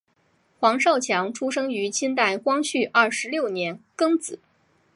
[0.59, 4.39] 黄少强出生于清代光绪二十六年庚子。